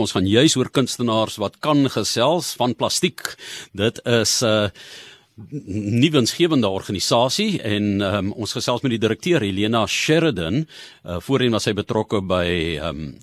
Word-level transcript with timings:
Ons 0.00 0.12
gaan 0.16 0.26
juis 0.26 0.56
oor 0.56 0.70
kunstenaars 0.70 1.36
wat 1.42 1.60
kan 1.60 1.86
gesels 1.90 2.54
van 2.58 2.74
plastiek. 2.74 3.36
Dit 3.72 4.00
is 4.04 4.42
'n 4.42 4.46
uh, 4.46 4.68
nuwensgewende 6.02 6.68
organisasie 6.68 7.60
en 7.60 8.00
um, 8.00 8.32
ons 8.32 8.52
gesels 8.52 8.80
met 8.82 8.94
die 8.94 9.02
direkteur 9.02 9.40
Helena 9.44 9.86
Sheridan. 9.86 10.64
Uh, 11.04 11.20
voorheen 11.20 11.52
was 11.52 11.66
sy 11.68 11.74
betrokke 11.76 12.22
by 12.24 12.78
um, 12.80 13.18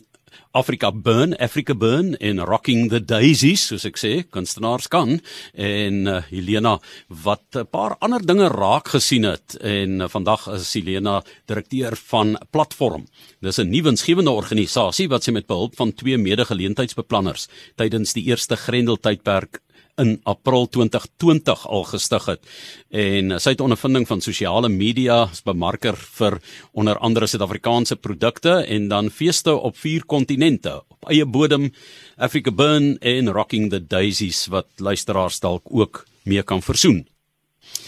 Africa 0.53 0.91
Burn, 0.91 1.33
Africa 1.41 1.73
Burn 1.73 2.13
en 2.21 2.39
Rocking 2.45 2.89
the 2.91 2.99
Daisies, 3.01 3.63
soos 3.71 3.87
ek 3.89 3.97
sê, 3.97 4.11
kunstenaars 4.29 4.85
kan 4.93 5.15
en 5.57 5.95
uh, 6.05 6.19
Helena 6.27 6.75
wat 7.23 7.57
'n 7.57 7.65
paar 7.73 7.95
ander 8.05 8.21
dinge 8.21 8.51
raak 8.53 8.93
gesien 8.93 9.25
het 9.25 9.57
en 9.57 10.05
uh, 10.05 10.07
vandag 10.07 10.45
is 10.53 10.69
Helena 10.77 11.23
direkteur 11.49 11.97
van 11.97 12.37
Platform. 12.51 13.07
Dis 13.41 13.57
'n 13.57 13.73
nuwensgewende 13.73 14.29
organisasie 14.29 15.09
wat 15.09 15.23
sy 15.23 15.31
met 15.31 15.49
behulp 15.49 15.73
van 15.75 15.93
twee 15.93 16.17
mede-geleentheidsbeplanners 16.17 17.49
tydens 17.75 18.13
die 18.13 18.29
eerste 18.29 18.55
Grendeltydperk 18.55 19.57
in 20.01 20.19
April 20.23 20.67
2020 20.69 21.67
al 21.67 21.83
gestig 21.83 22.25
het. 22.25 22.41
En 22.89 23.35
sy 23.41 23.53
het 23.53 23.61
ondervinding 23.61 24.07
van 24.09 24.21
sosiale 24.21 24.69
media 24.69 25.23
as 25.27 25.43
bemarker 25.45 25.97
vir 26.17 26.39
onder 26.71 26.97
andere 26.97 27.27
Suid-Afrikaanse 27.29 27.99
produkte 28.01 28.61
en 28.63 28.87
dan 28.89 29.11
feeste 29.13 29.53
op 29.53 29.77
vier 29.77 30.05
kontinente 30.05 30.79
op 30.87 31.09
eie 31.11 31.25
bodem 31.25 31.69
Africa 32.17 32.51
Burn 32.51 32.97
en 32.99 33.31
Rocking 33.31 33.69
the 33.69 33.81
Daisies 33.87 34.47
wat 34.53 34.67
luisteraars 34.77 35.39
dalk 35.39 35.63
ook 35.69 36.05
mee 36.23 36.43
kan 36.43 36.61
versoen. 36.61 37.03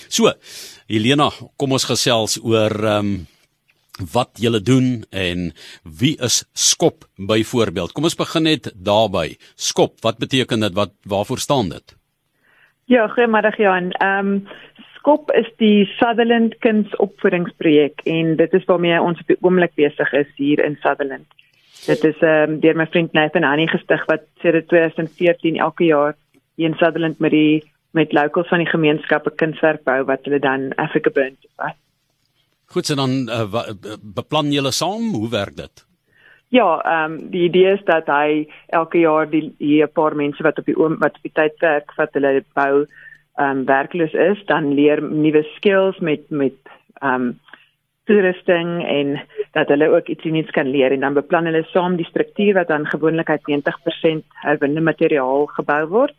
So, 0.08 0.32
Helena, 0.88 1.32
kom 1.58 1.74
ons 1.76 1.88
gesels 1.90 2.38
oor 2.44 2.76
ehm 2.84 3.16
um, 3.16 3.16
wat 4.12 4.30
julle 4.34 4.62
doen 4.62 5.04
en 5.10 5.52
wie 5.84 6.16
is 6.22 6.44
Skop 6.54 7.06
byvoorbeeld. 7.16 7.92
Kom 7.92 8.04
ons 8.04 8.16
begin 8.20 8.44
net 8.44 8.72
daarby. 8.76 9.36
Skop, 9.56 10.02
wat 10.04 10.18
beteken 10.18 10.60
dit? 10.60 10.74
Wat 10.74 10.92
waarvoor 11.08 11.40
staan 11.40 11.70
dit? 11.70 11.96
Ja, 12.86 13.08
goeiemiddag 13.08 13.58
Jan. 13.58 13.92
Ehm 13.92 14.28
um, 14.28 14.48
Skop 15.06 15.32
is 15.38 15.46
die 15.62 15.86
Sutherland 15.86 16.56
Kindsopvoedingsprojek 16.66 18.02
en 18.10 18.36
dit 18.36 18.54
is 18.54 18.64
waarmee 18.66 19.02
ons 19.02 19.20
op 19.22 19.28
die 19.28 19.38
oomblik 19.42 19.76
besig 19.78 20.14
is 20.14 20.32
hier 20.36 20.64
in 20.66 20.78
Sutherland. 20.82 21.28
Dit 21.86 22.04
is 22.04 22.18
ehm 22.22 22.56
um, 22.56 22.60
deur 22.60 22.76
my 22.76 22.88
vriend 22.90 23.14
Nathan 23.14 23.44
Annie 23.44 23.70
gestig 23.70 24.06
wat 24.10 24.26
sedert 24.42 24.68
2014 24.68 25.58
elke 25.58 25.86
jaar 25.86 26.16
hier 26.56 26.70
in 26.70 26.78
Sutherland 26.82 27.20
met 27.20 27.32
die 27.32 27.64
met 27.92 28.14
locals 28.14 28.48
van 28.48 28.60
die 28.60 28.70
gemeenskappe 28.70 29.32
kunswerk 29.36 29.84
bou 29.84 30.04
wat 30.04 30.26
hulle 30.26 30.40
dan 30.40 30.74
Africa 30.76 31.10
Burn 31.14 31.38
vat. 31.56 31.78
Goed, 32.74 32.86
so 32.86 32.96
dan 32.96 33.30
uh, 33.30 33.66
beplan 34.02 34.52
julle 34.52 34.72
saam, 34.72 35.14
hoe 35.14 35.30
werk 35.30 35.56
dit? 35.56 35.86
Ja, 36.50 36.82
ehm 36.82 37.12
um, 37.12 37.30
die 37.30 37.44
idee 37.44 37.74
is 37.74 37.84
dat 37.86 38.08
hy 38.08 38.48
elke 38.68 39.00
jaar 39.00 39.30
die 39.30 39.54
hier 39.58 39.88
'n 39.88 39.94
paar 39.94 40.16
mense 40.16 40.44
wat 40.44 40.60
op 40.60 40.66
die 40.66 40.78
oom 40.78 40.98
wat 41.00 41.18
op 41.18 41.24
die 41.24 41.34
tyd 41.34 41.60
werk 41.60 41.92
wat 41.98 42.14
hulle 42.14 42.44
bou 42.54 42.86
ehm 43.36 43.50
um, 43.50 43.66
werkloos 43.66 44.14
is, 44.14 44.46
dan 44.46 44.74
leer 44.74 45.02
nuwe 45.02 45.44
skills 45.56 46.00
met 46.00 46.30
met 46.30 46.58
ehm 47.02 47.14
um, 47.14 47.40
toerusting 48.06 48.86
en 48.86 49.22
dat 49.52 49.68
hulle 49.68 49.90
ook 49.90 50.08
iets 50.08 50.24
nuuts 50.24 50.52
kan 50.52 50.68
leer 50.70 50.92
en 50.92 51.00
dan 51.00 51.14
beplan 51.14 51.46
hulle 51.46 51.64
saam 51.64 51.96
die 51.96 52.06
struktuur 52.06 52.54
wat 52.54 52.68
dan 52.68 52.86
gewoonlikheid 52.86 53.42
90% 53.50 54.24
herwinne 54.46 54.82
materiaal 54.82 55.46
gebou 55.46 55.88
word. 55.88 56.14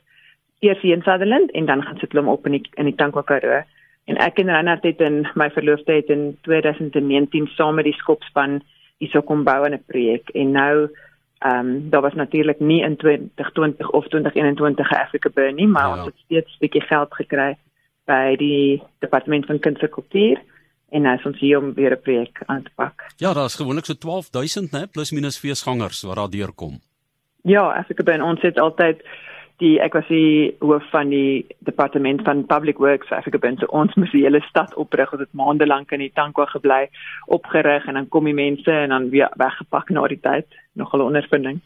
Eers 0.58 0.80
hier 0.80 0.96
in 0.96 1.02
Sutherland 1.02 1.50
en 1.50 1.66
dan 1.66 1.82
gaan 1.82 1.98
sit 1.98 2.12
hulle 2.12 2.24
hom 2.24 2.32
op 2.32 2.46
in 2.46 2.58
die 2.58 2.64
in 2.74 2.90
die 2.90 2.94
Tankwa 2.94 3.22
Karoo. 3.22 3.62
En 4.06 4.16
ek 4.22 4.38
en 4.38 4.50
Renat 4.54 4.82
het 4.86 5.00
in 5.02 5.24
my 5.34 5.50
verloofde 5.50 5.92
het 5.92 6.10
in 6.14 6.38
2019 6.46 7.46
saam 7.56 7.74
met 7.74 7.84
die 7.84 7.98
skopspan 7.98 8.60
hierso 9.02 9.22
kom 9.22 9.44
bou 9.44 9.64
aan 9.64 9.74
'n 9.74 9.84
projek 9.86 10.30
en 10.34 10.50
nou 10.50 10.88
ehm 11.38 11.58
um, 11.58 11.90
daar 11.90 12.00
was 12.00 12.14
natuurlik 12.14 12.60
nie 12.60 12.82
in 12.82 12.96
2020 12.96 13.90
of 13.90 14.08
2021 14.08 14.90
'n 14.90 14.94
Africa 14.94 15.30
Burn 15.34 15.54
nie, 15.54 15.66
maar 15.66 15.88
ja. 15.88 15.96
ons 15.96 16.04
het 16.04 16.18
steeds 16.24 16.52
'n 16.52 16.58
bietjie 16.58 16.80
geld 16.80 17.14
gekry 17.14 17.56
by 18.04 18.36
die 18.36 18.82
departement 18.98 19.46
van 19.46 19.58
kuns 19.58 19.80
en 19.80 19.90
kultuur 19.90 20.42
en 20.88 21.02
nou 21.02 21.16
is 21.16 21.24
ons 21.24 21.38
hier 21.38 21.58
om 21.58 21.74
weer 21.74 21.92
'n 21.92 22.00
projek 22.00 22.42
aan 22.46 22.62
te 22.62 22.70
pak. 22.74 23.06
Ja, 23.16 23.32
daar 23.32 23.44
is 23.44 23.54
gewoonlik 23.54 23.84
so 23.84 23.94
12000, 23.94 24.72
né, 24.72 24.86
plus 24.92 25.10
minus 25.10 25.38
feesgangers 25.38 26.02
wat 26.02 26.16
daar 26.16 26.30
deurkom. 26.30 26.80
Ja, 27.42 27.72
Africa 27.72 28.02
Burn 28.02 28.22
ons 28.22 28.42
het 28.42 28.58
altyd 28.58 29.02
die 29.62 29.76
ek 29.80 29.94
was 29.96 30.08
die 30.10 30.52
hoof 30.60 30.84
van 30.92 31.10
die 31.12 31.46
departement 31.64 32.22
van 32.26 32.44
public 32.48 32.80
works 32.82 33.12
Africa 33.14 33.40
Burn 33.40 33.56
so 33.60 33.68
ons 33.72 33.94
moes 33.96 34.12
die 34.12 34.24
hele 34.26 34.42
stad 34.48 34.74
oprig 34.76 35.12
ons 35.12 35.24
het 35.24 35.32
maande 35.32 35.66
lank 35.66 35.94
in 35.96 36.04
die 36.04 36.12
tankwa 36.12 36.46
gebly 36.52 36.82
opgerig 37.32 37.88
en 37.88 37.96
dan 38.00 38.08
kom 38.12 38.28
die 38.28 38.36
mense 38.36 38.72
en 38.72 38.92
dan 38.92 39.08
weer 39.14 39.32
weggepak 39.40 39.90
na 39.90 40.06
die 40.12 40.20
tyd. 40.20 40.46
Nog 40.76 40.92
'n 40.92 41.00
ondervinding. 41.00 41.60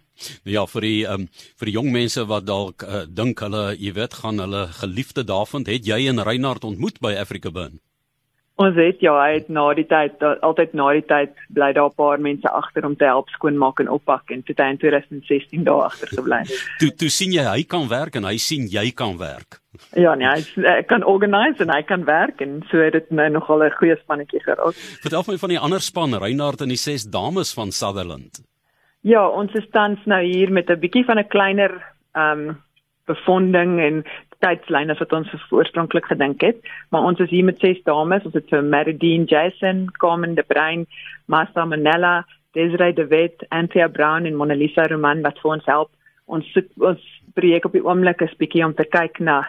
Ja 0.45 0.67
vir 0.67 0.81
die 0.81 1.05
um, 1.05 1.29
vir 1.59 1.67
die 1.67 1.75
jong 1.75 1.91
mense 1.93 2.27
wat 2.27 2.47
dalk 2.47 2.83
uh, 2.83 3.05
dink 3.09 3.41
hulle 3.41 3.75
jy 3.75 3.93
weet 3.93 4.15
gaan 4.15 4.39
hulle 4.39 4.67
geliefde 4.83 5.25
daarvan 5.25 5.67
het 5.67 5.87
jy 5.87 6.09
en 6.09 6.23
Reinhard 6.23 6.65
ontmoet 6.65 7.01
by 7.01 7.17
Africa 7.19 7.51
Burn 7.51 7.81
Ons 8.61 8.77
het 8.77 9.01
ja, 9.01 9.15
hy 9.17 9.39
het 9.39 9.49
na 9.49 9.63
die 9.73 9.87
tyd 9.89 10.21
altyd 10.45 10.75
na 10.77 10.91
die 10.93 11.05
tyd 11.09 11.33
bly 11.57 11.71
daar 11.73 11.89
'n 11.89 11.97
paar 11.97 12.21
mense 12.21 12.49
agter 12.49 12.85
om 12.85 12.97
te 12.97 13.05
help 13.09 13.29
skoonmaak 13.33 13.81
en 13.81 13.89
oppak 13.89 14.31
en 14.31 14.43
toe 14.43 14.55
in 14.55 14.77
2016 14.77 15.65
daar 15.65 15.83
agter 15.89 16.09
gebly. 16.09 16.43
toe 16.79 16.91
toe 16.91 17.09
sien 17.09 17.33
jy 17.33 17.45
hy 17.45 17.63
kan 17.63 17.89
werk 17.89 18.17
en 18.17 18.25
hy 18.25 18.37
sien 18.37 18.69
jy 18.69 18.91
kan 18.91 19.17
werk. 19.17 19.61
Ja, 19.97 20.15
nee, 20.15 20.29
hy, 20.29 20.43
hy 20.67 20.83
kan 20.83 21.05
organise 21.05 21.63
en 21.63 21.73
hy 21.73 21.83
kan 21.83 22.05
werk 22.05 22.41
en 22.41 22.63
so 22.71 22.77
het 22.79 22.93
dit 22.93 23.11
nou 23.11 23.29
nogal 23.31 23.65
'n 23.65 23.71
goeie 23.71 23.97
spannetjie 23.97 24.43
geraak. 24.45 24.75
Vertel 25.01 25.25
my 25.27 25.39
van 25.39 25.49
die 25.49 25.59
ander 25.59 25.81
span, 25.81 26.15
Reinhard 26.15 26.61
en 26.61 26.69
die 26.69 26.77
ses 26.77 27.05
dames 27.05 27.55
van 27.55 27.73
Sutherland. 27.73 28.45
Ja, 29.01 29.29
ons 29.29 29.53
is 29.55 29.69
tans 29.73 29.99
nou 30.05 30.23
hier 30.23 30.53
met 30.53 30.69
'n 30.69 30.81
bietjie 30.81 31.05
van 31.05 31.19
'n 31.19 31.29
kleiner 31.29 31.73
ehm 32.13 32.49
um, 32.49 32.63
befonding 33.07 33.81
en 33.81 34.05
tydslyn 34.45 34.93
as 34.93 35.01
wat 35.03 35.13
ons 35.17 35.31
oorspronklik 35.53 36.09
gedink 36.11 36.43
het, 36.45 36.61
maar 36.91 37.07
ons 37.09 37.21
is 37.21 37.31
hier 37.31 37.45
met 37.45 37.61
ses 37.61 37.81
dames, 37.87 38.25
ons 38.25 38.37
het 38.37 38.49
vir 38.53 38.65
Maridine 38.65 39.29
Jason, 39.29 39.87
Carmen 40.01 40.35
de 40.35 40.45
Bruin, 40.47 40.87
Martha 41.27 41.65
Manella, 41.65 42.25
Desiree 42.57 42.95
de 42.97 43.07
Wet, 43.07 43.45
Anthea 43.51 43.89
Brown 43.89 44.27
en 44.27 44.37
Mona 44.37 44.55
Lisa 44.55 44.87
Roman 44.91 45.23
wat 45.23 45.39
vir 45.43 45.53
ons 45.55 45.71
help. 45.71 45.93
Ons 46.27 46.47
ons 46.81 47.09
projek 47.37 47.67
op 47.67 47.77
die 47.77 47.85
oomblik 47.85 48.23
is 48.27 48.37
bietjie 48.41 48.65
om 48.67 48.75
te 48.75 48.89
kyk 48.89 49.23
na 49.23 49.43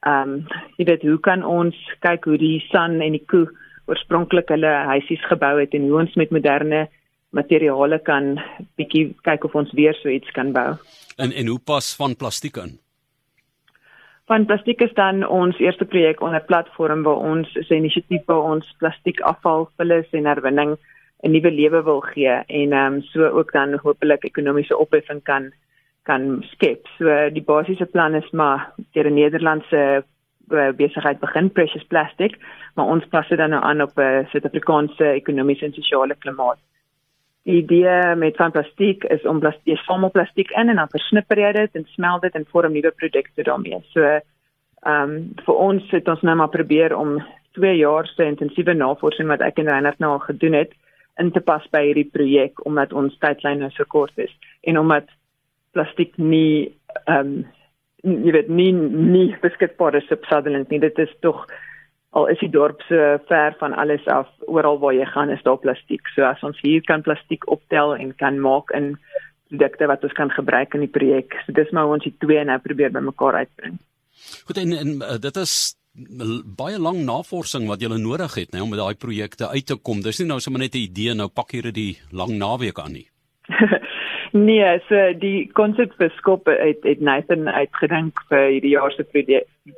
ehm 0.00 0.30
um, 0.32 0.36
jy 0.80 0.86
weet 0.88 1.02
hoe 1.04 1.18
kan 1.20 1.42
ons 1.44 1.76
kyk 2.00 2.24
hoe 2.24 2.38
die 2.40 2.56
son 2.70 3.02
en 3.04 3.12
die 3.12 3.26
koe 3.28 3.44
oorspronklik 3.90 4.48
hulle 4.48 4.70
huisies 4.88 5.22
gebou 5.28 5.58
het 5.58 5.74
en 5.76 5.90
hoe 5.90 5.98
ons 6.00 6.16
met 6.16 6.32
moderne 6.32 6.86
materiale 7.36 7.98
kan 8.06 8.32
bietjie 8.80 9.10
kyk 9.26 9.44
of 9.44 9.54
ons 9.60 9.74
weer 9.76 9.94
so 10.00 10.08
iets 10.08 10.30
kan 10.36 10.54
bou. 10.56 10.72
En 11.20 11.32
en 11.32 11.52
hoe 11.52 11.60
pas 11.72 11.92
van 12.00 12.16
plastiek 12.16 12.56
in? 12.64 12.78
Van 14.30 14.44
plastiek 14.46 14.80
is 14.80 14.92
dan 14.94 15.24
ons 15.26 15.58
eerste 15.58 15.84
projek 15.84 16.20
onder 16.22 16.42
platform 16.46 17.02
waar 17.02 17.22
ons 17.30 17.48
'n 17.54 17.74
inisiatief 17.74 18.22
waar 18.26 18.44
ons 18.52 18.74
plastiekafval 18.78 19.68
vullis 19.76 20.10
en 20.10 20.26
herwinning 20.26 20.76
'n 21.22 21.30
nuwe 21.30 21.50
lewe 21.50 21.82
wil 21.82 22.00
gee 22.00 22.36
en 22.46 22.72
ehm 22.72 22.94
um, 22.94 23.02
so 23.02 23.26
ook 23.38 23.52
dan 23.52 23.74
hopelik 23.82 24.24
ekonomiese 24.24 24.78
opheffing 24.78 25.22
kan 25.22 25.52
kan 26.02 26.44
skep. 26.52 26.86
So 26.98 27.30
die 27.30 27.42
basiese 27.42 27.86
plan 27.86 28.14
is 28.14 28.30
maar 28.30 28.72
deur 28.92 29.10
'n 29.10 29.14
Nederlandse 29.14 30.04
uh, 30.50 30.72
besigheid 30.76 31.20
begin 31.20 31.52
Precious 31.52 31.86
Plastic, 31.86 32.38
maar 32.74 32.86
ons 32.86 33.04
pas 33.06 33.28
dit 33.28 33.38
dan 33.38 33.50
nou 33.50 33.62
aan 33.62 33.82
op 33.82 33.96
'n 33.96 34.00
uh, 34.00 34.26
Suid-Afrikaanse 34.30 35.04
ekonomiese 35.04 35.64
en 35.64 35.72
sosiale 35.72 36.14
klimaat. 36.14 36.58
Die 37.48 37.62
idee 37.62 38.14
met 38.16 38.36
van 38.36 38.52
plastiek 38.52 39.04
is 39.04 39.22
om 39.24 39.40
plastiek 39.40 39.78
samel 39.86 40.10
plastiek 40.10 40.50
in 40.50 40.68
en 40.68 40.76
dan 40.76 40.92
versnipper 40.92 41.40
jy 41.40 41.52
dit 41.56 41.78
en 41.78 41.86
smelt 41.94 42.22
dit 42.22 42.34
en 42.34 42.46
vorm 42.52 42.72
nuwe 42.72 42.90
produkte 42.90 43.42
daarmee. 43.42 43.80
So 43.94 44.04
ehm 44.04 45.10
um, 45.10 45.14
vir 45.44 45.54
ons 45.54 45.90
het 45.92 46.08
ons 46.08 46.22
nou 46.24 46.34
maar 46.36 46.52
probeer 46.52 46.96
om 46.96 47.18
2 47.58 47.76
jaar 47.76 48.06
se 48.06 48.24
intensiewe 48.24 48.74
navorsing 48.74 49.28
wat 49.28 49.42
ek 49.44 49.58
en 49.58 49.68
Reinhard 49.68 49.98
nou 49.98 50.12
al 50.12 50.24
gedoen 50.24 50.56
het 50.56 50.72
in 51.20 51.32
te 51.32 51.40
pas 51.40 51.64
by 51.72 51.82
hierdie 51.84 52.08
projek 52.12 52.64
omdat 52.66 52.92
ons 52.92 53.18
tydlyne 53.20 53.70
so 53.74 53.84
kort 53.84 54.16
is 54.18 54.32
en 54.62 54.78
omdat 54.78 55.08
plastiek 55.72 56.16
nie 56.16 56.72
ehm 57.06 57.26
um, 57.26 57.48
jy 58.02 58.32
weet 58.32 58.48
nie 58.48 58.70
nie 58.72 59.26
beskikbaar 59.42 59.98
is 59.98 60.08
op 60.10 60.24
Sutherland 60.24 60.70
nie. 60.70 60.80
Dit 60.80 60.98
is 60.98 61.10
tog 61.20 61.44
al 62.10 62.26
is 62.32 62.40
die 62.42 62.50
dorp 62.50 62.82
so 62.88 63.18
ver 63.28 63.54
van 63.58 63.74
alles 63.78 64.06
af 64.10 64.28
oral 64.50 64.78
waar 64.82 64.94
jy 64.94 65.06
gaan 65.06 65.30
is 65.30 65.42
daar 65.46 65.60
plastiek. 65.62 66.06
So 66.14 66.26
as 66.26 66.42
ons 66.46 66.58
hier 66.62 66.82
kan 66.82 67.04
plastiek 67.06 67.46
optel 67.50 67.94
en 67.96 68.14
kan 68.18 68.40
maak 68.42 68.72
in 68.74 68.96
produkte 69.50 69.86
wat 69.90 70.04
ons 70.06 70.16
kan 70.18 70.30
gebruik 70.30 70.74
in 70.74 70.86
die 70.86 70.94
projek. 70.98 71.36
So 71.44 71.54
dis 71.54 71.70
maar 71.74 71.90
ons 71.90 72.06
die 72.06 72.14
twee 72.22 72.42
nou 72.44 72.58
probeer 72.62 72.90
bymekaar 72.94 73.42
uitbring. 73.44 73.78
Goed 74.46 74.58
en, 74.62 74.74
en 74.78 74.96
uh, 75.06 75.18
dit 75.22 75.36
is 75.42 75.54
baie 76.56 76.78
lang 76.78 77.00
navorsing 77.06 77.66
wat 77.68 77.82
jy 77.82 77.90
nodig 77.98 78.34
het 78.38 78.52
nê 78.54 78.62
om 78.62 78.70
met 78.70 78.78
daai 78.78 78.94
projekte 78.94 79.48
uit 79.50 79.66
te 79.66 79.76
kom. 79.76 80.02
Dis 80.02 80.20
nie 80.20 80.28
nou 80.28 80.40
sommer 80.40 80.62
net 80.62 80.74
'n 80.74 80.86
idee 80.86 81.14
nou 81.14 81.28
pak 81.28 81.50
hier 81.50 81.72
die 81.72 81.98
lang 82.10 82.38
naweek 82.38 82.78
aan 82.78 82.92
nie. 82.92 83.08
Nee, 84.32 84.78
so 84.86 84.94
die 85.18 85.50
konsep 85.58 85.90
vir 85.98 86.12
skop 86.14 86.46
het 86.46 86.84
het 86.86 87.00
Nathan 87.02 87.48
uitgedink 87.48 88.20
vir 88.30 88.44
hierdie 88.46 88.76
jaar 88.76 88.92
se 88.94 89.02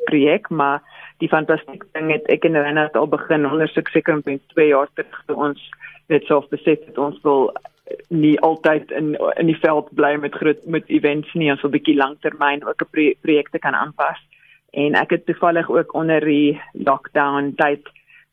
projek, 0.04 0.50
maar 0.50 0.82
die 1.22 1.30
fantastiese 1.30 1.86
ding 1.94 2.10
het 2.10 2.26
ek 2.34 2.44
en 2.48 2.58
Renat 2.58 2.96
al 2.98 3.10
begin 3.10 3.46
ondersoek 3.46 3.88
seker 3.94 4.18
omtrent 4.18 4.42
2 4.54 4.72
jaar 4.72 4.90
terug 4.94 5.20
toe 5.28 5.38
ons 5.48 5.60
net 6.10 6.26
so 6.26 6.42
besef 6.50 6.82
het 6.88 6.98
ons 6.98 7.20
wil 7.26 7.52
nie 8.08 8.34
altyd 8.40 8.90
in 8.90 9.14
in 9.36 9.48
die 9.50 9.58
veld 9.62 9.90
bly 9.98 10.12
met 10.20 10.34
groot 10.34 10.60
met 10.66 10.88
events 10.88 11.32
nie, 11.34 11.50
ons 11.52 11.62
wil 11.64 11.74
bietjie 11.74 11.96
langtermyn 11.98 12.64
ook 12.66 12.82
'n 12.82 13.16
projekte 13.22 13.58
kan 13.58 13.74
aanpas. 13.74 14.20
En 14.72 14.94
ek 14.94 15.10
het 15.10 15.26
toevallig 15.26 15.70
ook 15.70 15.94
onder 15.94 16.20
die 16.20 16.60
lockdown 16.72 17.52
tyd 17.56 17.88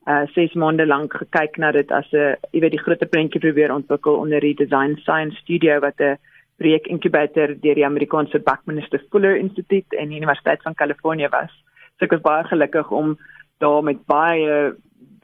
uh 0.08 0.26
6 0.34 0.54
maande 0.54 0.86
lank 0.86 1.14
gekyk 1.14 1.58
na 1.58 1.72
dit 1.72 1.92
as 1.92 2.08
'n 2.14 2.36
jy 2.52 2.60
weet 2.60 2.72
die 2.72 2.86
groter 2.86 3.08
prentjie 3.08 3.40
probeer 3.40 3.74
ontwikkel 3.74 4.16
onder 4.16 4.40
die 4.40 4.56
Design 4.56 4.96
Science 4.96 5.38
Studio 5.38 5.80
wat 5.80 6.00
'n 6.00 6.18
projek 6.58 6.88
inkubator 6.88 7.48
deur 7.48 7.76
die 7.76 7.86
Amerikaanse 7.86 8.40
Buckminster 8.40 9.02
Fuller 9.10 9.36
Instituut 9.38 9.94
en 9.94 10.10
die 10.10 10.18
Universiteit 10.18 10.62
van 10.62 10.76
Kalifornië 10.76 11.28
was. 11.30 11.52
So 12.00 12.08
ek 12.08 12.16
was 12.16 12.24
baie 12.24 12.48
gelukkig 12.48 12.92
om 12.96 13.18
daar 13.60 13.84
met 13.84 14.06
baie 14.08 14.74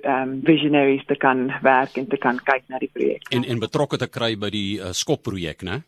um 0.06 0.40
visionaries 0.46 1.06
te 1.10 1.16
kan 1.18 1.48
werk 1.64 1.96
en 1.98 2.08
te 2.08 2.18
kan 2.22 2.38
kyk 2.38 2.68
na 2.70 2.78
die 2.78 2.92
projek. 2.94 3.26
En 3.34 3.44
en 3.44 3.60
betrokke 3.64 3.98
te 3.98 4.10
kry 4.12 4.36
by 4.38 4.52
die 4.54 4.78
uh, 4.78 4.92
skop 4.94 5.24
projek, 5.26 5.64
né? 5.66 5.82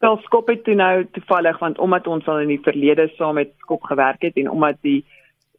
Wel 0.00 0.16
skop 0.24 0.48
het 0.48 0.62
toe 0.64 0.74
nou 0.74 1.04
toevallig 1.12 1.58
want 1.60 1.78
omdat 1.78 2.06
ons 2.06 2.28
al 2.28 2.46
in 2.46 2.54
die 2.54 2.62
verlede 2.64 3.10
saam 3.18 3.36
met 3.36 3.52
skop 3.60 3.82
gewerk 3.90 4.22
het 4.24 4.38
en 4.40 4.50
omdat 4.50 4.80
die 4.86 5.02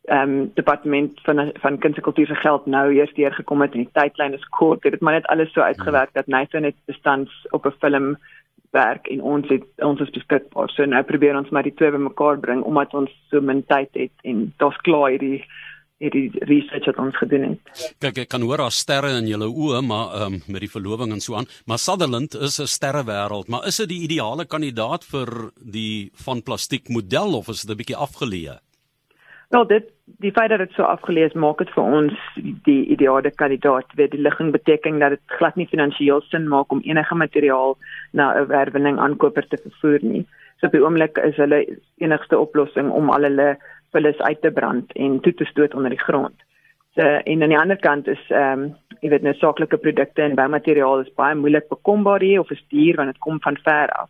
ehm 0.10 0.31
um, 0.31 0.51
departement 0.57 1.19
van 1.27 1.51
van 1.62 1.77
kuns 1.77 1.95
en 1.95 2.04
kultuur 2.04 2.27
se 2.27 2.36
geld 2.36 2.66
nou 2.66 2.88
eers 2.94 3.13
deur 3.13 3.34
gekom 3.34 3.62
het 3.62 3.75
en 3.75 3.84
die 3.84 3.94
tydlyn 3.94 4.34
is 4.34 4.48
kort. 4.50 4.81
Dit 4.81 4.92
het 4.98 5.01
maar 5.01 5.13
net 5.13 5.27
alles 5.27 5.54
so 5.54 5.62
uitgewerk 5.62 6.13
dat 6.13 6.27
Nathan 6.27 6.63
het 6.63 6.75
bestands 6.86 7.45
op 7.51 7.66
'n 7.66 7.77
film 7.80 8.18
werk 8.76 9.08
en 9.12 9.22
ons 9.22 9.48
het 9.52 9.66
ons 9.84 10.00
is 10.04 10.14
beskikbaar. 10.16 10.72
So 10.72 10.86
nou 10.88 11.02
probeer 11.08 11.38
ons 11.38 11.52
maar 11.52 11.68
die 11.68 11.76
twee 11.76 11.92
bymekaar 11.92 12.40
bring 12.44 12.64
omdat 12.68 12.96
ons 12.98 13.12
so 13.30 13.42
min 13.42 13.64
tyd 13.68 13.92
het 14.00 14.14
en 14.28 14.48
daar's 14.62 14.80
klaar 14.86 15.12
hierdie 15.12 15.44
hierdie 16.02 16.32
research 16.50 16.88
wat 16.90 16.98
ons 16.98 17.18
gedoen 17.22 17.44
het. 17.52 17.84
Kyk, 18.02 18.24
ek 18.24 18.32
kan 18.34 18.42
hoor 18.42 18.64
daar 18.64 18.74
sterre 18.74 19.12
in 19.20 19.28
julle 19.30 19.46
oë, 19.52 19.84
maar 19.86 20.16
ehm 20.18 20.40
um, 20.40 20.40
met 20.50 20.66
die 20.66 20.72
verloving 20.72 21.14
en 21.14 21.22
so 21.22 21.38
aan. 21.38 21.50
Maar 21.70 21.78
Sutherland 21.78 22.34
is 22.34 22.60
'n 22.60 22.66
sterrewêreld, 22.66 23.48
maar 23.48 23.68
is 23.68 23.78
dit 23.78 23.90
die 23.90 24.02
ideale 24.08 24.46
kandidaat 24.46 25.06
vir 25.06 25.52
die 25.62 26.10
van 26.26 26.42
plastiek 26.42 26.90
model 26.90 27.38
of 27.38 27.50
is 27.50 27.62
dit 27.62 27.72
'n 27.72 27.78
bietjie 27.78 28.02
afgeleë? 28.08 28.58
Nou 29.51 29.65
dit 29.68 29.88
die 30.24 30.31
feit 30.31 30.50
dat 30.50 30.62
dit 30.63 30.71
so 30.75 30.83
afgelees 30.88 31.33
maak 31.33 31.59
dit 31.59 31.71
vir 31.75 31.95
ons 31.98 32.27
die 32.68 32.81
ideale 32.94 33.31
kandidaat 33.36 33.89
vir 33.98 34.12
die 34.12 34.21
ligging 34.21 34.51
beteken 34.56 35.00
dat 35.01 35.15
dit 35.15 35.36
glad 35.39 35.57
nie 35.59 35.68
finansiëel 35.71 36.21
sin 36.27 36.48
maak 36.51 36.71
om 36.71 36.83
enige 36.88 37.15
materiaal 37.15 37.75
na 38.13 38.31
'n 38.39 38.48
werweling 38.48 39.00
aankoper 39.00 39.48
te 39.48 39.57
vervoer 39.57 40.00
nie. 40.01 40.25
So 40.59 40.68
op 40.68 40.71
die 40.71 40.83
oomblik 40.83 41.18
is 41.18 41.36
hulle 41.36 41.65
enigste 41.98 42.39
oplossing 42.39 42.92
om 42.92 43.09
al 43.09 43.27
hulle 43.27 43.57
vullis 43.92 44.21
uit 44.21 44.42
te 44.42 44.51
brand 44.51 44.92
en 44.95 45.19
toe 45.19 45.33
te 45.33 45.45
stoot 45.45 45.74
onder 45.74 45.89
die 45.89 46.06
grond. 46.06 46.36
So 46.95 47.01
en 47.01 47.44
aan 47.44 47.50
die 47.50 47.59
ander 47.59 47.77
kant 47.80 48.07
is 48.07 48.24
ehm 48.30 48.63
um, 48.63 48.75
jy 49.01 49.09
weet 49.09 49.24
nou 49.24 49.33
saaklike 49.33 49.77
produkte 49.77 50.21
en 50.21 50.36
boumateriaal 50.36 51.00
is 51.00 51.13
baie 51.15 51.36
moeilik 51.36 51.68
bekombaar 51.69 52.21
hier 52.21 52.39
of 52.39 52.51
is 52.51 52.63
duur 52.69 52.95
want 52.95 53.09
dit 53.09 53.19
kom 53.19 53.39
van 53.42 53.57
ver 53.57 53.89
af. 53.89 54.09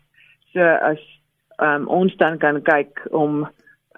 So 0.54 0.62
as 0.62 1.02
ehm 1.58 1.82
um, 1.82 1.88
ons 1.88 2.16
dan 2.18 2.38
kan 2.38 2.62
kyk 2.62 3.08
om 3.12 3.48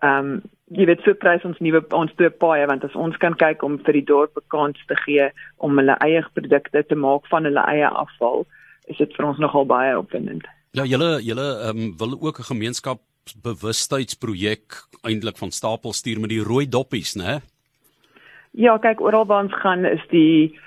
ehm 0.01 0.17
um, 0.19 0.41
jy 0.73 0.87
weet 0.89 1.03
so 1.05 1.13
prys 1.19 1.43
ons 1.47 1.59
nuwe 1.61 1.81
ons 1.93 2.13
twee 2.17 2.31
paaie 2.43 2.65
want 2.69 2.83
as 2.87 2.95
ons 2.95 3.17
kan 3.21 3.35
kyk 3.37 3.63
om 3.65 3.73
vir 3.85 3.93
die 3.99 4.07
dorp 4.09 4.33
'n 4.37 4.49
kans 4.55 4.79
te 4.87 4.95
gee 5.05 5.25
om 5.57 5.77
hulle 5.77 5.95
eie 6.05 6.21
produkte 6.33 6.83
te 6.83 6.95
maak 6.95 7.27
van 7.31 7.43
hulle 7.45 7.63
eie 7.67 7.87
afval, 7.87 8.45
is 8.87 8.97
dit 8.97 9.15
vir 9.15 9.25
ons 9.25 9.39
nogal 9.39 9.65
baie 9.65 9.97
opwindend. 9.97 10.43
Ja, 10.73 10.83
julle 10.83 11.21
julle 11.21 11.59
ehm 11.67 11.77
um, 11.77 11.97
wil 11.97 12.17
ook 12.19 12.39
'n 12.39 12.49
gemeenskapsbewustheidsprojek 12.51 14.65
eintlik 15.03 15.37
van 15.37 15.51
stapel 15.51 15.93
stuur 15.93 16.19
met 16.19 16.29
die 16.29 16.43
rooi 16.43 16.69
doppies, 16.69 17.15
né? 17.15 17.41
Ja, 18.51 18.77
kyk 18.77 19.01
oral 19.01 19.25
waar 19.25 19.43
ons 19.43 19.53
gaan 19.53 19.85
is 19.85 20.07
die 20.09 20.59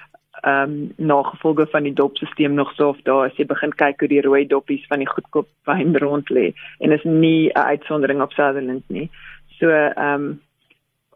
ehm 0.42 0.70
um, 0.70 0.92
nagevolge 0.96 1.66
van 1.66 1.82
die 1.82 1.92
dopstelsel 1.92 2.50
nog 2.50 2.72
so 2.74 2.88
of 2.88 3.02
daar 3.02 3.26
as 3.26 3.36
jy 3.36 3.46
begin 3.46 3.72
kyk 3.72 4.00
hoe 4.00 4.08
die 4.08 4.20
rooi 4.20 4.46
doppies 4.46 4.86
van 4.86 4.98
die 4.98 5.08
goedkoop 5.08 5.48
wyn 5.64 5.98
rond 5.98 6.30
lê 6.30 6.52
en 6.78 6.92
is 6.92 7.04
nie 7.04 7.48
'n 7.48 7.58
uitsondering 7.58 8.22
op 8.22 8.32
Sutherland 8.32 8.84
nie. 8.86 9.10
So 9.58 9.70
ehm 9.70 10.14
um, 10.14 10.40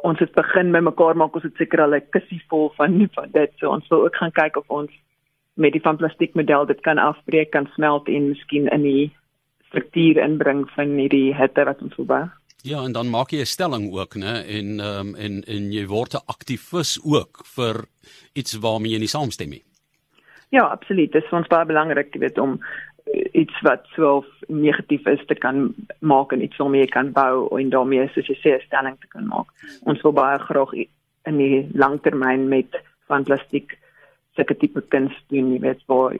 ons 0.00 0.18
het 0.18 0.32
begin 0.32 0.72
by 0.72 0.80
mekaar 0.80 1.16
maak 1.16 1.34
ons 1.36 1.44
het 1.44 1.56
seker 1.60 1.82
al 1.84 1.94
'n 1.94 2.10
kussie 2.10 2.42
vol 2.48 2.72
van 2.76 3.08
van 3.14 3.30
dit. 3.32 3.52
So 3.58 3.68
ons 3.68 3.88
wil 3.88 4.04
ook 4.04 4.16
gaan 4.16 4.32
kyk 4.32 4.56
of 4.56 4.68
ons 4.68 4.90
met 5.54 5.72
die 5.72 5.82
van 5.82 5.96
plastiek 5.96 6.34
model 6.34 6.66
dit 6.66 6.80
kan 6.80 6.98
afbreek, 6.98 7.50
kan 7.50 7.68
smelt 7.74 8.08
en 8.08 8.28
miskien 8.28 8.68
in 8.68 8.82
die 8.82 9.12
struktuur 9.68 10.16
inbring 10.16 10.70
van 10.70 10.96
hierdie 10.98 11.34
hitte 11.34 11.64
wat 11.64 11.82
ons 11.82 11.94
voel. 11.94 12.30
Ja, 12.62 12.82
en 12.84 12.92
dan 12.92 13.10
maak 13.10 13.30
jy 13.30 13.40
'n 13.40 13.46
stelling 13.46 13.92
ook, 13.92 14.14
né? 14.14 14.44
En 14.58 14.80
ehm 14.80 15.08
um, 15.08 15.14
en 15.14 15.44
en 15.44 15.72
jy 15.72 15.86
word 15.86 16.14
'n 16.14 16.26
aktivis 16.26 17.00
ook 17.04 17.44
vir 17.56 17.84
iets 18.32 18.58
waarmee 18.58 18.92
jy 18.92 18.98
nie 18.98 19.14
saamstem 19.16 19.48
nie. 19.48 19.64
Ja, 20.50 20.62
absoluut. 20.66 21.12
Dit 21.12 21.24
is 21.24 21.32
ons 21.32 21.46
baie 21.46 21.66
belangrik, 21.66 22.14
jy 22.14 22.20
weet, 22.20 22.38
om 22.38 22.58
iets 23.32 23.60
wat 23.66 23.86
so 23.94 24.24
negatief 24.48 25.06
is 25.06 25.22
te 25.26 25.34
kan 25.34 25.74
maak 25.98 26.32
en 26.32 26.42
iets 26.42 26.56
waarmee 26.56 26.84
jy 26.84 26.90
kan 26.92 27.12
bou 27.12 27.48
en 27.58 27.70
daarmee 27.70 28.08
soos 28.14 28.26
jy 28.26 28.38
sê 28.40 28.54
'n 28.56 28.66
stelling 28.66 28.96
te 29.00 29.08
kan 29.08 29.26
maak. 29.26 29.48
Ons 29.84 30.02
wil 30.02 30.12
baie 30.12 30.38
graag 30.38 30.72
in 31.26 31.36
die 31.36 31.68
langtermyn 31.74 32.48
met 32.48 32.76
van 33.06 33.24
plastiek 33.24 33.78
sulke 34.36 34.54
tipe 34.54 34.80
kuns 34.88 35.14
doen, 35.28 35.52
jy 35.52 35.60
weet, 35.60 35.82
waar 35.86 36.16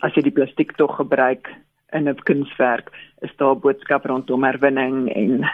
as 0.00 0.14
jy 0.14 0.22
die 0.22 0.36
plastiek 0.38 0.76
tog 0.76 0.96
gebruik 0.96 1.48
in 1.92 2.08
'n 2.08 2.14
kunswerk, 2.28 2.90
is 3.22 3.36
daar 3.36 3.56
boodskappe 3.56 4.08
rondom 4.08 4.44
herwinning 4.44 5.08
en 5.14 5.50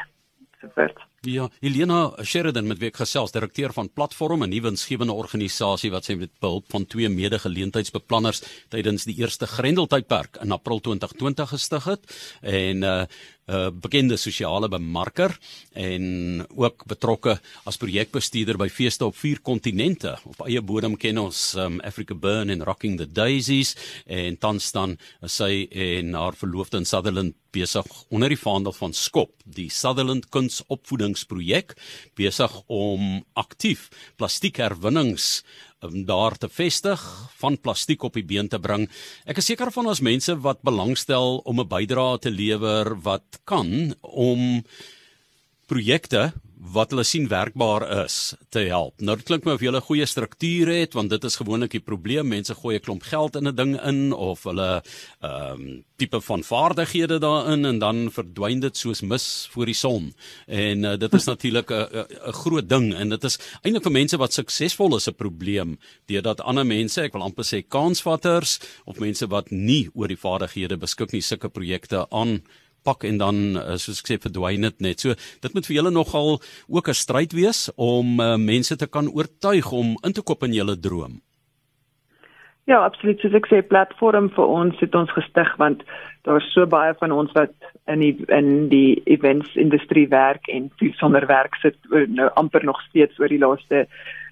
so 0.60 0.68
voort. 0.74 0.98
Ja, 1.24 1.46
Elena 1.64 2.12
Sheridan 2.20 2.66
met 2.68 2.80
wie 2.82 2.90
ek 2.90 2.98
gesels, 3.00 3.32
direkteur 3.32 3.72
van 3.72 3.88
Platform, 3.88 4.42
'n 4.44 4.50
nuwe 4.52 4.68
insgewende 4.68 5.12
organisasie 5.12 5.90
wat 5.90 6.04
sy 6.04 6.14
met 6.20 6.30
behulp 6.40 6.66
van 6.68 6.84
twee 6.86 7.08
mede-geleentheidsbeplanners 7.08 8.42
tydens 8.68 9.04
die 9.04 9.16
eerste 9.16 9.46
Grendeltydperk 9.46 10.36
in 10.42 10.52
April 10.52 10.80
2020 10.80 11.48
gestig 11.48 11.84
het. 11.84 12.04
En 12.42 12.82
uh 12.82 13.04
'n 13.46 13.52
uh, 13.52 13.70
bekende 13.70 14.16
sosiale 14.16 14.68
bemarker 14.68 15.38
en 15.72 16.46
ook 16.56 16.86
betrokke 16.86 17.38
as 17.64 17.76
projekbestuurder 17.76 18.56
by 18.56 18.68
feeste 18.68 19.04
op 19.04 19.16
vier 19.16 19.40
kontinente. 19.40 20.16
Op 20.24 20.46
eie 20.46 20.62
bodem 20.62 20.96
ken 20.96 21.18
ons 21.18 21.54
um, 21.54 21.80
Africa 21.80 22.14
Burn 22.14 22.50
en 22.50 22.64
Rocking 22.64 22.96
the 22.98 23.06
Daisies 23.06 23.76
en 24.06 24.38
tans 24.38 24.72
dan 24.72 24.96
sy 25.20 25.68
en 25.70 26.14
haar 26.14 26.36
verloofde 26.40 26.80
in 26.80 26.88
Sutherland 26.88 27.34
besig 27.54 27.86
onder 28.08 28.32
die 28.32 28.40
vaandel 28.40 28.72
van 28.74 28.92
Skop, 28.96 29.34
die 29.44 29.68
Sutherland 29.70 30.28
Kunsopvoedingsprojek, 30.34 31.76
besig 32.18 32.56
om 32.66 33.22
aktief 33.38 33.90
plastiekherwinnings 34.16 35.44
om 35.92 36.04
daar 36.08 36.36
te 36.38 36.48
vestig, 36.48 37.00
van 37.40 37.58
plastiek 37.60 38.02
op 38.02 38.14
die 38.14 38.24
been 38.24 38.48
te 38.48 38.58
bring. 38.58 38.88
Ek 39.26 39.38
is 39.38 39.50
seker 39.50 39.72
van 39.74 39.86
ons 39.90 40.00
mense 40.00 40.34
wat 40.44 40.62
belangstel 40.62 41.42
om 41.44 41.60
'n 41.60 41.68
bydrae 41.68 42.18
te 42.18 42.30
lewer 42.30 42.94
wat 43.02 43.40
kan 43.44 43.94
om 44.00 44.64
projekte 45.66 46.32
wat 46.72 46.94
hulle 46.94 47.04
sien 47.04 47.26
werkbaar 47.28 47.84
is 48.04 48.34
te 48.48 48.64
help. 48.70 48.96
Nou 49.04 49.16
dit 49.18 49.26
klink 49.28 49.44
my 49.44 49.52
of 49.52 49.60
jy 49.60 49.70
'n 49.70 49.80
goeie 49.80 50.06
struktuur 50.06 50.68
het 50.68 50.94
want 50.94 51.10
dit 51.10 51.24
is 51.24 51.36
gewoonlik 51.36 51.70
die 51.70 51.80
probleem. 51.80 52.28
Mense 52.28 52.54
gooi 52.54 52.76
'n 52.76 52.80
klomp 52.80 53.02
geld 53.02 53.36
in 53.36 53.48
'n 53.48 53.54
ding 53.54 53.80
in 53.82 54.12
of 54.12 54.44
hulle 54.44 54.82
ehm 55.20 55.60
um, 55.60 55.84
tipe 55.96 56.20
van 56.20 56.42
vaardighede 56.42 57.18
daarin 57.18 57.64
en 57.64 57.78
dan 57.78 58.10
verdwyn 58.10 58.60
dit 58.60 58.76
soos 58.76 59.00
mis 59.00 59.48
voor 59.50 59.66
die 59.66 59.74
son. 59.74 60.14
En 60.46 60.84
uh, 60.84 60.96
dit 60.96 61.14
is 61.14 61.24
natuurlik 61.32 61.70
'n 61.70 62.06
'n 62.28 62.32
groot 62.32 62.68
ding 62.68 62.94
en 62.94 63.08
dit 63.08 63.24
is 63.24 63.38
eintlik 63.62 63.82
vir 63.82 63.92
mense 63.92 64.16
wat 64.16 64.32
suksesvol 64.32 64.96
is 64.96 65.08
'n 65.08 65.14
probleem 65.14 65.78
deurdat 66.06 66.40
ander 66.40 66.66
mense, 66.66 67.00
ek 67.00 67.12
wil 67.12 67.22
amper 67.22 67.44
sê 67.44 67.62
kansvatters 67.68 68.60
of 68.84 68.98
mense 68.98 69.26
wat 69.26 69.50
nie 69.50 69.90
oor 69.94 70.08
die 70.08 70.16
vaardighede 70.16 70.76
beskik 70.76 71.12
nie 71.12 71.22
sulke 71.22 71.48
projekte 71.48 72.06
aan 72.10 72.42
pak 72.84 73.04
en 73.08 73.18
dan 73.18 73.36
eh, 73.56 73.76
soos 73.80 74.02
ek 74.02 74.10
sê 74.10 74.18
verdwyn 74.22 74.66
dit 74.68 74.80
net. 74.80 75.00
So 75.00 75.14
dit 75.44 75.54
moet 75.54 75.66
vir 75.66 75.76
julle 75.76 75.92
nogal 75.94 76.40
ook 76.68 76.88
'n 76.88 77.00
stryd 77.04 77.32
wees 77.32 77.70
om 77.76 78.20
uh, 78.20 78.36
mense 78.36 78.76
te 78.76 78.86
kan 78.86 79.08
oortuig 79.08 79.72
om 79.72 79.96
in 80.04 80.12
te 80.12 80.22
koop 80.22 80.42
in 80.44 80.52
julle 80.52 80.76
droom. 80.78 81.20
Ja, 82.66 82.84
absoluut. 82.84 83.20
Soos 83.20 83.34
ek 83.36 83.46
sê 83.50 83.60
platform 83.60 84.30
vir 84.32 84.46
ons 84.46 84.78
het 84.80 84.94
ons 84.94 85.10
gestig 85.12 85.50
want 85.60 85.82
daar's 86.24 86.46
so 86.54 86.66
baie 86.66 86.94
van 87.00 87.12
ons 87.12 87.32
wat 87.36 87.52
in 87.92 88.00
die 88.00 88.16
in 88.32 88.68
die 88.68 89.02
events 89.04 89.50
industrie 89.54 90.08
werk 90.08 90.48
en 90.48 90.70
sonder 90.96 91.26
werk 91.26 91.58
sit 91.60 91.76
nou 91.90 92.30
amper 92.40 92.64
nog 92.64 92.80
steeds 92.88 93.18
oor 93.20 93.28
die 93.28 93.42
laaste 93.42 93.84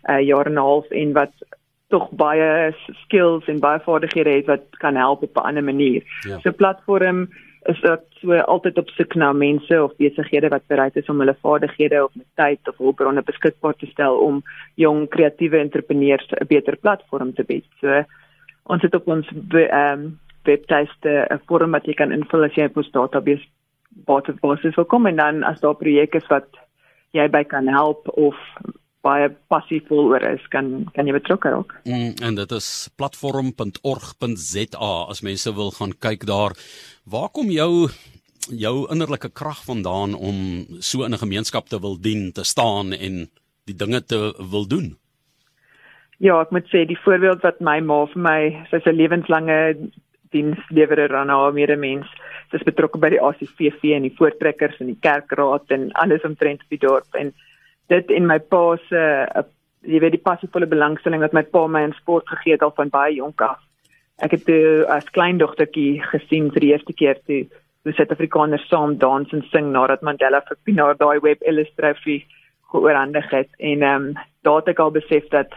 uh, 0.08 0.20
jaar 0.24 0.46
en 0.46 0.56
'n 0.56 0.64
half 0.64 0.88
en 0.90 1.12
wat 1.12 1.34
tog 1.92 2.08
baie 2.16 2.72
skills 3.04 3.48
en 3.52 3.60
baie 3.60 3.80
vaardighede 3.84 4.36
het 4.38 4.46
wat 4.48 4.64
kan 4.80 4.96
help 4.96 5.22
op 5.22 5.36
'n 5.36 5.46
ander 5.48 5.64
manier. 5.64 6.02
Ja. 6.28 6.38
So 6.40 6.52
platform 6.52 7.28
is 7.70 7.80
dit 7.80 8.04
so 8.20 8.38
altyd 8.54 8.78
op 8.78 8.88
soek 8.96 9.14
na 9.14 9.32
mense 9.32 9.82
of 9.82 9.94
besighede 9.96 10.48
wat 10.48 10.66
bereid 10.66 10.96
is 10.96 11.08
om 11.08 11.20
hulle 11.22 11.36
vaardighede 11.42 12.04
of 12.04 12.14
met 12.14 12.26
tyd 12.34 12.68
of 12.68 12.76
hulpbronne 12.76 13.22
beskikbaar 13.22 13.74
te 13.78 13.86
stel 13.86 14.18
om 14.18 14.42
jong 14.74 15.08
kreatiewe 15.08 15.58
entrepreneurs 15.58 16.26
'n 16.32 16.46
beter 16.46 16.76
platform 16.76 17.32
te 17.34 17.44
bied. 17.44 17.64
So 17.80 18.04
ons 18.64 18.82
het 18.82 18.94
op 18.94 19.08
ons 19.08 19.26
ehm 19.28 19.92
um, 19.92 20.18
webtuiste 20.44 21.26
'n 21.30 21.40
vorm 21.46 21.70
wat 21.70 21.86
jy 21.86 21.94
kan 21.94 22.12
invul 22.12 22.44
as 22.44 22.54
jy 22.54 22.64
op 22.64 22.76
ons 22.76 22.90
database 22.90 23.46
baie 24.06 24.34
basis 24.40 24.74
wil 24.74 24.84
kom 24.84 25.06
en 25.06 25.16
dan 25.16 25.42
as 25.42 25.60
daar 25.60 25.74
projekte 25.74 26.16
is 26.16 26.28
wat 26.28 26.48
jy 27.12 27.28
by 27.28 27.44
kan 27.44 27.68
help 27.68 28.08
of 28.08 28.36
baie 29.02 29.28
passievol 29.50 30.12
oor 30.12 30.22
is, 30.22 30.42
kan 30.54 30.86
kan 30.94 31.06
jy 31.06 31.14
betrokke 31.16 31.50
raak. 31.50 31.74
Mm, 31.84 32.14
en 32.22 32.34
dit 32.38 32.52
is 32.52 32.88
platform.org.za 32.96 34.94
as 35.10 35.22
mense 35.26 35.54
wil 35.58 35.70
gaan 35.78 35.94
kyk 35.98 36.26
daar. 36.26 36.56
Waar 37.04 37.30
kom 37.34 37.50
jou 37.50 37.88
jou 38.50 38.74
innerlike 38.90 39.30
krag 39.30 39.60
vandaan 39.64 40.14
om 40.14 40.66
so 40.80 41.04
in 41.04 41.14
'n 41.14 41.24
gemeenskap 41.24 41.68
te 41.68 41.78
wil 41.80 41.96
dien, 42.00 42.32
te 42.32 42.44
staan 42.44 42.92
en 42.92 43.30
die 43.66 43.76
dinge 43.76 44.00
te 44.04 44.34
wil 44.50 44.66
doen? 44.66 44.96
Ja, 46.18 46.40
ek 46.40 46.50
moet 46.50 46.66
sê 46.70 46.86
die 46.86 46.98
voorbeeld 47.04 47.42
wat 47.42 47.60
my 47.60 47.80
ma 47.80 48.06
vir 48.06 48.22
my, 48.22 48.66
sy's 48.70 48.86
'n 48.86 48.96
lewenslange 48.96 49.90
dienslewerer 50.30 51.16
aan 51.16 51.28
haar 51.28 51.52
medemens. 51.52 52.06
Sy's 52.50 52.62
betrokke 52.62 52.98
by 52.98 53.10
die 53.10 53.20
ACVV 53.20 53.96
en 53.96 54.02
die 54.02 54.16
voortrekkers 54.16 54.80
en 54.80 54.86
die 54.86 55.00
kerkraad 55.00 55.70
en 55.70 55.90
alles 55.92 56.24
omtrent 56.24 56.60
die 56.68 56.78
dorp 56.78 57.14
en 57.14 57.32
dit 57.92 58.14
en 58.16 58.26
my 58.28 58.38
pa 58.52 58.62
se 58.88 59.02
uh, 59.02 59.44
jy 59.82 59.98
weet 60.02 60.14
die 60.14 60.26
passievolle 60.26 60.68
belangstelling 60.70 61.22
wat 61.24 61.34
my 61.36 61.42
pa 61.54 61.66
my 61.66 61.82
in 61.88 61.94
sport 61.98 62.28
gegee 62.30 62.56
het 62.56 62.62
al 62.62 62.74
van 62.76 62.92
baie 62.92 63.16
jonk 63.16 63.42
af. 63.42 63.58
Ek 64.22 64.36
het 64.36 64.44
toe 64.46 64.84
as 64.92 65.08
kleindogtertjie 65.16 66.02
gesien 66.12 66.50
vir 66.54 66.64
die 66.64 66.72
eerste 66.74 66.94
keer 66.94 67.18
toe 67.26 67.42
hoe 67.82 67.94
Suid-Afrikaners 67.96 68.68
saam 68.70 68.94
dans 69.02 69.32
en 69.34 69.42
sing 69.50 69.72
nadat 69.74 70.04
Mandela 70.06 70.42
vir 70.46 70.58
Pienaar 70.62 70.98
daai 70.98 71.18
Web 71.24 71.42
Ellis 71.42 71.72
trofee 71.74 72.22
geoorhandig 72.70 73.26
het 73.34 73.50
en 73.58 73.82
ehm 73.82 74.06
um, 74.12 74.14
daar 74.46 74.60
het 74.60 74.70
ek 74.72 74.82
al 74.82 74.94
besef 74.94 75.26
dat 75.34 75.50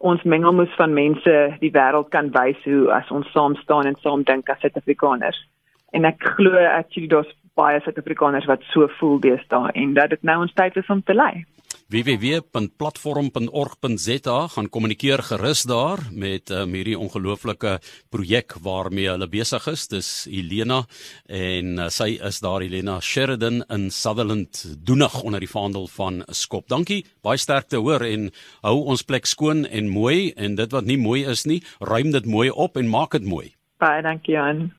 ons 0.00 0.22
mengelmoes 0.22 0.72
van 0.76 0.92
mense 0.92 1.34
die 1.60 1.72
wêreld 1.72 2.10
kan 2.12 2.28
wys 2.36 2.60
hoe 2.68 2.92
as 2.92 3.10
ons 3.10 3.30
saam 3.32 3.56
staan 3.62 3.88
en 3.88 3.96
saam 4.04 4.24
dink 4.28 4.50
as 4.52 4.60
Suid-Afrikaners. 4.60 5.40
En 5.96 6.04
ek 6.04 6.20
glo 6.36 6.52
actually 6.52 7.08
daar's 7.08 7.32
baie 7.56 7.80
Suid-Afrikaners 7.80 8.50
wat 8.50 8.68
so 8.74 8.88
voel 9.00 9.18
deesdae 9.24 9.72
en 9.72 9.96
dat 9.96 10.12
dit 10.12 10.22
nou 10.22 10.42
ons 10.44 10.56
tyd 10.60 10.76
is 10.76 10.92
om 10.92 11.02
te 11.02 11.16
lei 11.16 11.46
www.platform.org.za 11.92 14.48
gaan 14.48 14.68
kommunikeer 14.68 15.22
gerus 15.22 15.62
daar 15.68 15.98
met 16.12 16.50
um, 16.50 16.72
hierdie 16.74 16.98
ongelooflike 16.98 17.78
projek 18.12 18.54
waarmee 18.64 19.08
hulle 19.12 19.28
besig 19.28 19.66
is. 19.70 19.88
Dis 19.88 20.26
Helena 20.30 20.84
en 21.26 21.78
uh, 21.78 21.88
sy 21.88 22.18
is 22.20 22.40
daar 22.44 22.60
Helena 22.64 23.00
Sheridan 23.00 23.64
in 23.68 23.90
Sutherland 23.90 24.64
doenig 24.84 25.22
onder 25.22 25.40
die 25.40 25.50
vaandel 25.50 25.88
van 25.94 26.22
Skop. 26.28 26.68
Dankie. 26.68 27.04
Baie 27.22 27.38
sterkte 27.38 27.76
hoor 27.80 28.00
en 28.04 28.30
hou 28.66 28.84
ons 28.84 29.02
plek 29.06 29.26
skoon 29.30 29.66
en 29.66 29.88
mooi 29.88 30.32
en 30.36 30.54
dit 30.60 30.72
wat 30.72 30.84
nie 30.84 30.98
mooi 30.98 31.24
is 31.30 31.44
nie, 31.48 31.62
ruim 31.80 32.10
dit 32.12 32.26
mooi 32.26 32.50
op 32.50 32.76
en 32.76 32.88
maak 32.88 33.10
dit 33.16 33.24
mooi. 33.24 33.54
Baie 33.78 34.02
dankie 34.02 34.38
aan 34.38 34.74